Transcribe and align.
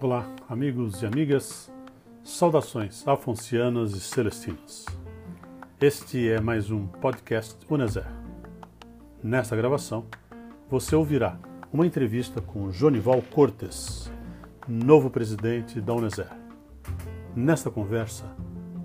Olá, 0.00 0.26
amigos 0.48 1.02
e 1.02 1.06
amigas, 1.06 1.70
saudações 2.22 3.06
afoncianas 3.06 3.92
e 3.92 4.00
celestinas. 4.00 4.86
Este 5.78 6.30
é 6.30 6.40
mais 6.40 6.70
um 6.70 6.86
podcast 6.86 7.58
Uneser. 7.68 8.06
Nesta 9.22 9.54
gravação, 9.54 10.06
você 10.70 10.96
ouvirá 10.96 11.38
uma 11.70 11.86
entrevista 11.86 12.40
com 12.40 12.72
Jonival 12.72 13.20
Cortes, 13.20 14.10
novo 14.66 15.10
presidente 15.10 15.78
da 15.78 15.92
Uneser. 15.92 16.30
Nesta 17.36 17.70
conversa, 17.70 18.34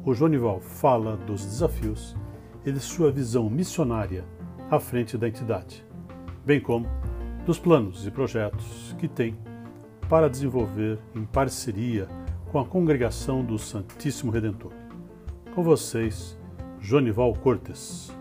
o 0.04 0.14
Jonival 0.14 0.60
fala 0.60 1.16
dos 1.16 1.46
desafios 1.46 2.18
e 2.66 2.72
de 2.72 2.80
sua 2.80 3.12
visão 3.12 3.50
missionária 3.50 4.26
à 4.70 4.80
frente 4.80 5.18
da 5.18 5.28
entidade, 5.28 5.86
bem 6.46 6.60
como 6.60 6.88
dos 7.46 7.58
planos 7.58 8.06
e 8.06 8.12
projetos 8.12 8.96
que 9.00 9.08
tem 9.08 9.38
para 10.08 10.30
desenvolver 10.30 11.00
em 11.16 11.24
parceria 11.24 12.08
com 12.52 12.60
a 12.60 12.66
congregação 12.66 13.44
do 13.44 13.58
Santíssimo 13.58 14.32
Redentor. 14.32 14.72
Com 15.54 15.64
vocês, 15.64 16.38
Jonival 16.80 17.34
Cortes. 17.34 18.12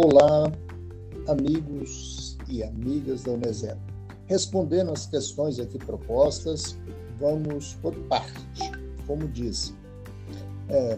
Olá, 0.00 0.52
amigos 1.26 2.38
e 2.48 2.62
amigas 2.62 3.24
da 3.24 3.32
Unesep. 3.32 3.76
Respondendo 4.26 4.92
às 4.92 5.06
questões 5.06 5.58
aqui 5.58 5.76
propostas, 5.76 6.78
vamos 7.18 7.74
por 7.82 7.92
parte, 8.04 8.30
como 9.08 9.26
disse. 9.26 9.74
É, 10.68 10.96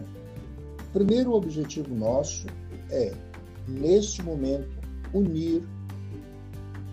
primeiro 0.93 1.33
objetivo 1.33 1.95
nosso 1.95 2.45
é, 2.91 3.11
neste 3.67 4.21
momento, 4.21 4.69
unir 5.15 5.67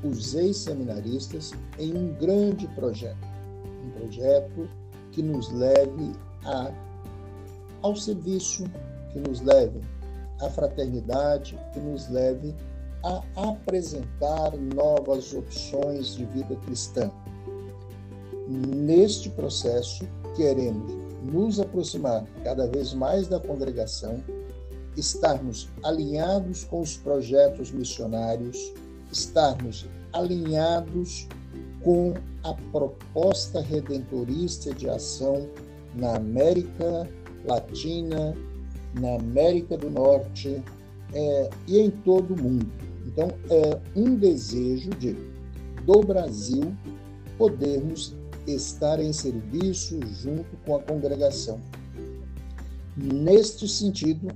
os 0.03 0.35
ex-seminaristas 0.35 1.53
em 1.79 1.95
um 1.95 2.15
grande 2.15 2.67
projeto. 2.69 3.29
Um 3.85 3.91
projeto 3.91 4.67
que 5.13 5.23
nos 5.23 5.53
leve 5.53 6.15
a, 6.43 6.73
ao 7.83 7.95
serviço, 7.95 8.65
que 9.13 9.19
nos 9.19 9.43
leve 9.43 9.83
à 10.41 10.49
fraternidade, 10.51 11.59
que 11.73 11.81
nos 11.81 12.09
leve 12.09 12.55
a 13.05 13.23
apresentar 13.51 14.57
novas 14.75 15.33
opções 15.33 16.15
de 16.17 16.25
vida 16.27 16.57
cristã. 16.57 17.11
Neste 18.49 19.31
processo, 19.31 20.09
queremos 20.37 20.93
nos 21.23 21.61
aproximar 21.61 22.25
cada 22.43 22.67
vez 22.67 22.95
mais 22.95 23.29
da 23.29 23.39
congregação, 23.39 24.23
estarmos 24.97 25.69
alinhados 25.85 26.65
com 26.65 26.81
os 26.81 26.97
projetos 26.97 27.71
missionários, 27.71 28.73
estarmos 29.13 29.87
alinhados 30.13 31.29
com 31.83 32.15
a 32.43 32.55
proposta 32.73 33.61
redentorista 33.61 34.73
de 34.75 34.89
ação 34.89 35.49
na 35.95 36.17
América 36.17 37.09
Latina, 37.45 38.35
na 38.95 39.17
América 39.17 39.77
do 39.77 39.91
Norte 39.91 40.63
é, 41.13 41.51
e 41.67 41.79
em 41.79 41.91
todo 41.91 42.35
o 42.35 42.43
mundo. 42.43 42.67
Então, 43.07 43.29
é 43.51 43.81
um 43.97 44.15
desejo 44.17 44.91
de, 44.91 45.17
do 45.85 46.01
Brasil, 46.03 46.75
podermos 47.37 48.15
estar 48.47 49.01
em 49.01 49.13
serviço 49.13 49.99
junto 50.07 50.57
com 50.65 50.77
a 50.77 50.83
congregação. 50.83 51.61
Neste 52.97 53.69
sentido, 53.69 54.29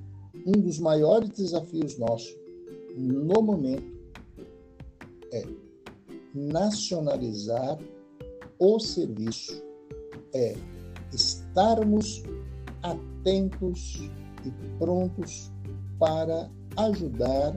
um 0.46 0.52
dos 0.52 0.78
maiores 0.78 1.30
desafios 1.30 1.98
nossos, 1.98 2.36
no 2.96 3.42
momento, 3.42 3.92
é 5.32 5.44
nacionalizar 6.34 7.78
o 8.58 8.78
serviço, 8.78 9.62
é 10.34 10.54
estarmos 11.12 12.22
atentos 12.82 14.10
e 14.44 14.50
prontos 14.78 15.50
para 15.98 16.50
ajudar 16.76 17.54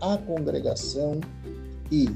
a 0.00 0.18
congregação 0.18 1.20
e, 1.90 2.08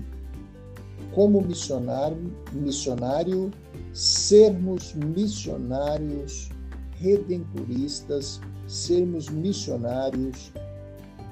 como 1.12 1.40
missionário, 1.40 2.32
missionário 2.52 3.50
sermos 3.92 4.94
missionários 4.94 6.48
redentoristas, 6.92 8.40
sermos 8.68 9.28
missionários 9.28 10.52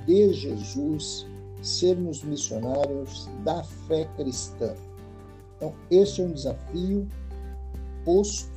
de 0.07 0.33
Jesus, 0.33 1.27
sermos 1.63 2.25
missionários 2.25 3.29
da 3.45 3.63
fé 3.63 4.09
cristã. 4.17 4.75
Então, 5.57 5.75
este 5.91 6.23
é 6.23 6.25
um 6.25 6.33
desafio 6.33 7.07
posto 8.05 8.51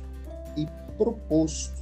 e 0.56 0.66
proposto 0.96 1.81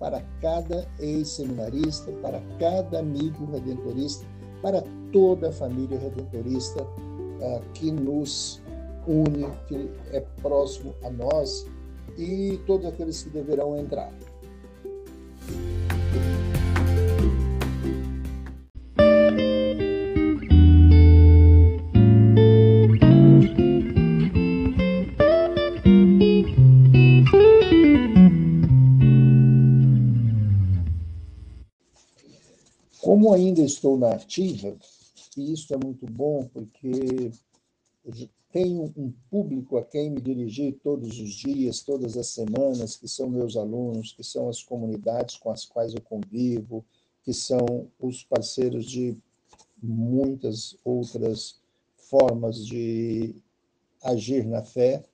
para 0.00 0.22
cada 0.40 0.88
ex-seminarista, 0.98 2.10
para 2.22 2.40
cada 2.58 2.98
amigo 2.98 3.44
redentorista, 3.52 4.26
para 4.62 4.82
toda 5.12 5.50
a 5.50 5.52
família 5.52 5.98
redentorista 5.98 6.82
uh, 6.82 7.60
que 7.74 7.92
nos 7.92 8.62
une, 9.06 9.46
que 9.68 9.90
é 10.12 10.20
próximo 10.42 10.94
a 11.04 11.10
nós 11.10 11.66
e 12.16 12.58
todos 12.66 12.86
aqueles 12.86 13.22
que 13.22 13.30
deverão 13.30 13.76
entrar. 13.76 14.12
Ainda 33.32 33.62
estou 33.62 33.96
na 33.96 34.12
ativa, 34.12 34.76
e 35.36 35.52
isso 35.52 35.72
é 35.72 35.76
muito 35.76 36.04
bom 36.06 36.48
porque 36.52 37.30
tenho 38.52 38.92
um 38.96 39.12
público 39.30 39.76
a 39.76 39.84
quem 39.84 40.10
me 40.10 40.20
dirigir 40.20 40.78
todos 40.82 41.20
os 41.20 41.30
dias, 41.34 41.80
todas 41.80 42.16
as 42.16 42.28
semanas, 42.28 42.96
que 42.96 43.06
são 43.06 43.30
meus 43.30 43.56
alunos, 43.56 44.12
que 44.12 44.24
são 44.24 44.48
as 44.48 44.62
comunidades 44.62 45.36
com 45.36 45.50
as 45.50 45.64
quais 45.64 45.94
eu 45.94 46.00
convivo, 46.00 46.84
que 47.22 47.32
são 47.32 47.88
os 48.00 48.24
parceiros 48.24 48.84
de 48.84 49.16
muitas 49.80 50.76
outras 50.84 51.60
formas 51.96 52.66
de 52.66 53.36
agir 54.02 54.44
na 54.44 54.64
fé. 54.64 55.04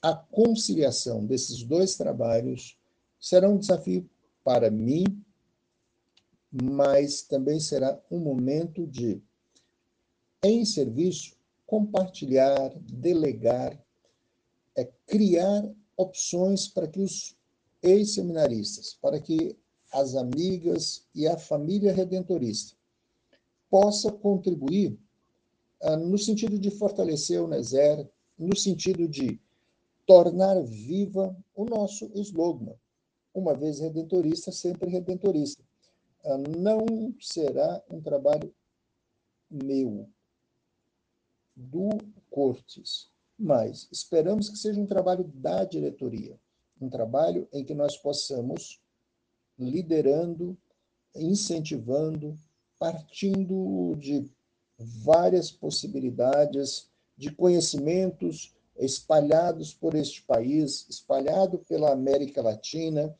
A 0.00 0.14
conciliação 0.14 1.26
desses 1.26 1.64
dois 1.64 1.96
trabalhos 1.96 2.78
será 3.18 3.48
um 3.48 3.58
desafio 3.58 4.08
para 4.44 4.70
mim 4.70 5.04
mas 6.50 7.22
também 7.22 7.60
será 7.60 8.00
um 8.10 8.18
momento 8.18 8.86
de, 8.86 9.22
em 10.42 10.64
serviço, 10.64 11.36
compartilhar, 11.66 12.74
delegar, 12.80 13.78
é, 14.76 14.88
criar 15.06 15.68
opções 15.96 16.68
para 16.68 16.88
que 16.88 17.00
os 17.00 17.36
ex-seminaristas, 17.82 18.94
para 19.00 19.20
que 19.20 19.56
as 19.92 20.14
amigas 20.14 21.06
e 21.14 21.26
a 21.26 21.36
família 21.36 21.92
redentorista 21.92 22.76
possa 23.70 24.10
contribuir 24.10 24.98
ah, 25.80 25.96
no 25.96 26.18
sentido 26.18 26.58
de 26.58 26.70
fortalecer 26.70 27.40
o 27.40 27.46
NESER, 27.46 28.08
no 28.38 28.56
sentido 28.56 29.06
de 29.08 29.40
tornar 30.06 30.60
viva 30.62 31.36
o 31.54 31.64
nosso 31.64 32.10
slogan, 32.14 32.74
uma 33.34 33.54
vez 33.54 33.78
redentorista, 33.78 34.50
sempre 34.50 34.90
redentorista. 34.90 35.62
Não 36.36 37.14
será 37.20 37.82
um 37.88 38.00
trabalho 38.00 38.54
meu, 39.50 40.08
do 41.56 41.88
Cortes, 42.30 43.10
mas 43.38 43.88
esperamos 43.90 44.48
que 44.48 44.58
seja 44.58 44.80
um 44.80 44.86
trabalho 44.86 45.24
da 45.34 45.64
diretoria, 45.64 46.38
um 46.80 46.88
trabalho 46.88 47.48
em 47.52 47.64
que 47.64 47.74
nós 47.74 47.96
possamos, 47.96 48.80
liderando, 49.58 50.56
incentivando, 51.14 52.38
partindo 52.78 53.96
de 53.96 54.30
várias 54.78 55.50
possibilidades 55.50 56.88
de 57.16 57.32
conhecimentos 57.32 58.54
espalhados 58.76 59.74
por 59.74 59.94
este 59.94 60.22
país, 60.22 60.86
espalhado 60.88 61.58
pela 61.58 61.92
América 61.92 62.40
Latina, 62.40 63.12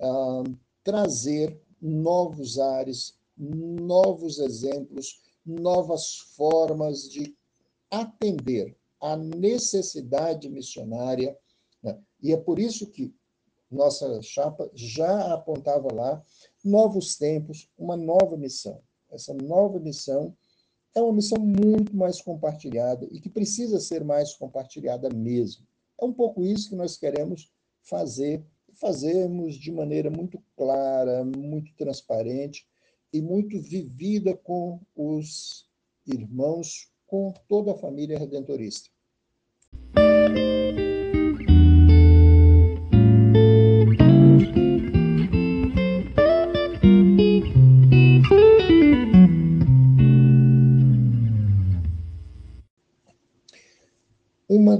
ah, 0.00 0.42
trazer 0.82 1.60
novos 1.84 2.58
ares, 2.58 3.14
novos 3.36 4.38
exemplos, 4.38 5.20
novas 5.44 6.16
formas 6.34 7.08
de 7.08 7.36
atender 7.90 8.74
a 9.00 9.16
necessidade 9.16 10.48
missionária. 10.48 11.36
Né? 11.82 11.98
E 12.22 12.32
é 12.32 12.36
por 12.36 12.58
isso 12.58 12.86
que 12.86 13.14
nossa 13.70 14.22
chapa 14.22 14.70
já 14.74 15.34
apontava 15.34 15.92
lá 15.92 16.22
novos 16.64 17.16
tempos, 17.16 17.68
uma 17.76 17.96
nova 17.96 18.36
missão. 18.36 18.80
Essa 19.10 19.34
nova 19.34 19.78
missão 19.78 20.34
é 20.94 21.02
uma 21.02 21.12
missão 21.12 21.38
muito 21.38 21.94
mais 21.94 22.22
compartilhada 22.22 23.06
e 23.10 23.20
que 23.20 23.28
precisa 23.28 23.78
ser 23.78 24.02
mais 24.02 24.32
compartilhada 24.34 25.10
mesmo. 25.10 25.66
É 26.00 26.04
um 26.04 26.12
pouco 26.12 26.42
isso 26.42 26.70
que 26.70 26.76
nós 26.76 26.96
queremos 26.96 27.52
fazer, 27.82 28.42
fazemos 28.74 29.56
de 29.56 29.70
maneira 29.70 30.10
muito 30.10 30.42
clara, 30.56 31.24
muito 31.24 31.74
transparente 31.76 32.66
e 33.12 33.20
muito 33.20 33.60
vivida 33.60 34.36
com 34.36 34.80
os 34.94 35.68
irmãos, 36.06 36.90
com 37.06 37.32
toda 37.48 37.72
a 37.72 37.76
família 37.76 38.18
redentorista. 38.18 38.90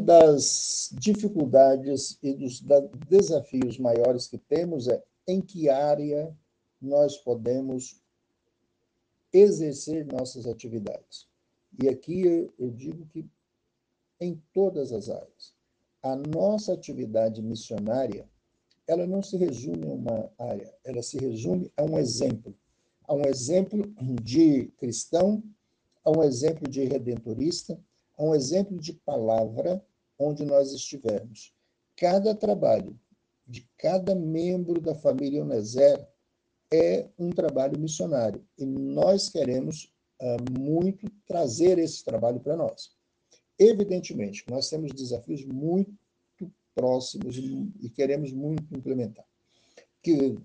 Das 0.04 0.90
dificuldades 0.92 2.18
e 2.22 2.34
dos 2.34 2.62
desafios 3.08 3.78
maiores 3.78 4.26
que 4.26 4.36
temos 4.36 4.86
é 4.86 5.02
em 5.26 5.40
que 5.40 5.70
área 5.70 6.36
nós 6.80 7.16
podemos 7.16 8.00
exercer 9.32 10.06
nossas 10.06 10.46
atividades. 10.46 11.26
E 11.82 11.88
aqui 11.88 12.22
eu 12.58 12.70
digo 12.70 13.06
que 13.06 13.26
em 14.20 14.40
todas 14.52 14.92
as 14.92 15.08
áreas. 15.08 15.54
A 16.02 16.14
nossa 16.14 16.74
atividade 16.74 17.40
missionária, 17.40 18.28
ela 18.86 19.06
não 19.06 19.22
se 19.22 19.36
resume 19.36 19.86
a 19.86 19.92
uma 19.92 20.30
área, 20.38 20.72
ela 20.84 21.02
se 21.02 21.18
resume 21.18 21.72
a 21.76 21.82
um 21.82 21.98
exemplo. 21.98 22.54
A 23.08 23.14
um 23.14 23.24
exemplo 23.24 23.82
de 24.22 24.66
cristão, 24.76 25.42
a 26.04 26.10
um 26.10 26.22
exemplo 26.22 26.68
de 26.68 26.84
redentorista, 26.84 27.78
a 28.16 28.22
um 28.22 28.34
exemplo 28.34 28.78
de 28.78 28.92
palavra 28.92 29.82
onde 30.18 30.44
nós 30.44 30.72
estivermos. 30.72 31.54
Cada 31.96 32.34
trabalho 32.34 32.98
de 33.46 33.68
cada 33.78 34.14
membro 34.14 34.80
da 34.80 34.94
família 34.94 35.42
Uneser 35.42 36.06
é 36.72 37.08
um 37.18 37.30
trabalho 37.30 37.78
missionário 37.78 38.44
e 38.58 38.64
nós 38.64 39.28
queremos 39.28 39.92
uh, 40.20 40.58
muito 40.60 41.06
trazer 41.26 41.78
esse 41.78 42.04
trabalho 42.04 42.40
para 42.40 42.56
nós. 42.56 42.90
Evidentemente, 43.58 44.44
nós 44.50 44.68
temos 44.68 44.92
desafios 44.92 45.44
muito 45.44 45.94
próximos 46.74 47.36
e 47.36 47.88
queremos 47.90 48.32
muito 48.32 48.74
implementar, 48.76 49.24
que 50.02 50.36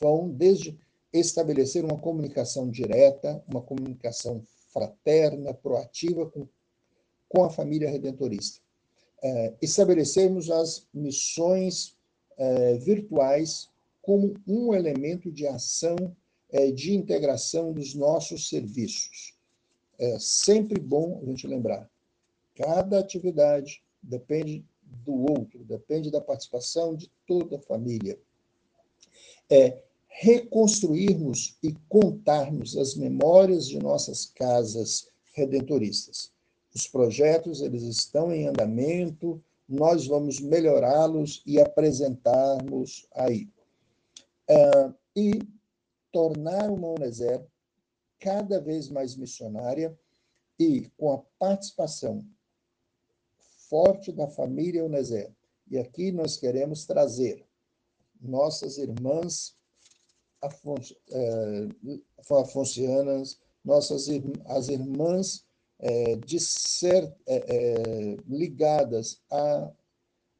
vão 0.00 0.30
desde 0.30 0.78
estabelecer 1.12 1.84
uma 1.84 1.98
comunicação 1.98 2.70
direta, 2.70 3.44
uma 3.46 3.60
comunicação 3.60 4.42
fraterna, 4.72 5.52
proativa 5.52 6.30
com, 6.30 6.48
com 7.30 7.44
a 7.44 7.48
família 7.48 7.88
redentorista. 7.88 8.60
É, 9.22 9.54
estabelecermos 9.62 10.50
as 10.50 10.86
missões 10.92 11.96
é, 12.36 12.74
virtuais 12.74 13.70
como 14.02 14.34
um 14.46 14.74
elemento 14.74 15.30
de 15.30 15.46
ação 15.46 15.96
é, 16.50 16.72
de 16.72 16.92
integração 16.92 17.72
dos 17.72 17.94
nossos 17.94 18.48
serviços. 18.48 19.34
É 19.98 20.18
sempre 20.18 20.80
bom 20.80 21.20
a 21.22 21.26
gente 21.26 21.46
lembrar, 21.46 21.88
cada 22.56 22.98
atividade 22.98 23.82
depende 24.02 24.64
do 24.82 25.30
outro, 25.30 25.62
depende 25.64 26.10
da 26.10 26.20
participação 26.20 26.96
de 26.96 27.10
toda 27.26 27.56
a 27.56 27.60
família. 27.60 28.18
É, 29.48 29.82
reconstruirmos 30.08 31.56
e 31.62 31.72
contarmos 31.88 32.76
as 32.76 32.96
memórias 32.96 33.68
de 33.68 33.78
nossas 33.78 34.26
casas 34.26 35.08
redentoristas. 35.32 36.32
Os 36.74 36.86
projetos 36.86 37.60
eles 37.60 37.82
estão 37.82 38.32
em 38.32 38.46
andamento, 38.46 39.42
nós 39.68 40.06
vamos 40.06 40.40
melhorá-los 40.40 41.42
e 41.46 41.60
apresentarmos 41.60 43.06
aí. 43.14 43.48
Uh, 44.48 44.94
e 45.14 45.40
tornar 46.12 46.70
uma 46.70 46.88
Uneser 46.88 47.44
cada 48.18 48.60
vez 48.60 48.88
mais 48.88 49.16
missionária 49.16 49.96
e 50.58 50.90
com 50.96 51.12
a 51.12 51.18
participação 51.38 52.24
forte 53.68 54.12
da 54.12 54.26
família 54.26 54.84
Uneser. 54.84 55.32
E 55.70 55.78
aqui 55.78 56.10
nós 56.10 56.36
queremos 56.36 56.84
trazer 56.84 57.46
nossas 58.20 58.76
irmãs 58.76 59.56
é, 60.42 61.68
afoncianas, 62.40 63.38
nossas 63.64 64.08
as 64.46 64.68
irmãs 64.68 65.44
é, 65.80 66.18
ser 66.38 67.12
é, 67.26 67.36
é, 67.36 68.16
ligadas 68.28 69.20
à 69.30 69.70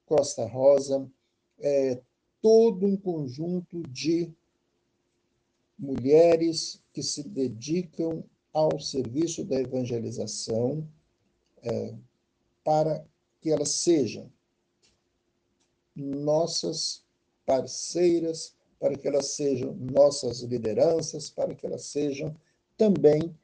Costa 0.07 0.47
Rosa, 0.47 1.11
é, 1.59 2.01
todo 2.41 2.87
um 2.87 2.97
conjunto 2.97 3.83
de 3.89 4.33
mulheres 5.79 6.83
que 6.93 7.03
se 7.03 7.23
dedicam 7.23 8.23
ao 8.53 8.81
serviço 8.81 9.45
da 9.45 9.61
evangelização 9.61 10.87
é, 11.63 11.95
para 12.65 13.05
que 13.41 13.51
elas 13.51 13.71
sejam 13.71 14.31
nossas 15.95 17.03
parceiras 17.47 18.55
para 18.81 18.97
que 18.97 19.07
elas 19.07 19.27
sejam 19.33 19.75
nossas 19.75 20.41
lideranças, 20.41 21.29
para 21.29 21.55
que 21.55 21.67
elas 21.67 21.85
sejam 21.85 22.35
também 22.79 23.37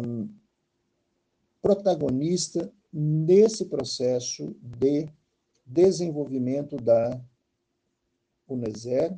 um, 0.00 0.28
protagonista 1.60 2.72
nesse 2.92 3.66
processo 3.66 4.54
de 4.62 5.08
desenvolvimento 5.66 6.76
da 6.76 7.20
UNESER, 8.46 9.16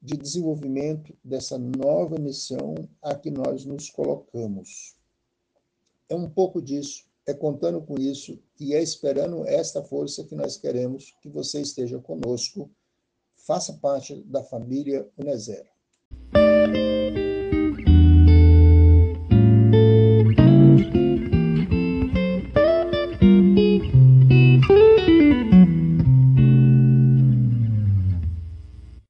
de 0.00 0.16
desenvolvimento 0.16 1.16
dessa 1.24 1.58
nova 1.58 2.18
missão 2.18 2.74
a 3.02 3.14
que 3.14 3.30
nós 3.30 3.64
nos 3.64 3.90
colocamos. 3.90 4.96
É 6.08 6.14
um 6.14 6.28
pouco 6.28 6.62
disso, 6.62 7.06
é 7.26 7.34
contando 7.34 7.80
com 7.82 7.98
isso 7.98 8.38
e 8.60 8.74
é 8.74 8.82
esperando 8.82 9.46
esta 9.46 9.82
força 9.82 10.24
que 10.24 10.34
nós 10.34 10.56
queremos 10.56 11.14
que 11.20 11.28
você 11.28 11.60
esteja 11.60 11.98
conosco 11.98 12.70
faça 13.48 13.72
parte 13.72 14.22
da 14.24 14.44
família 14.44 15.08
Unezero. 15.16 15.68